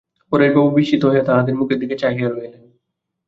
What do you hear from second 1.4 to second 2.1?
মুখের দিকে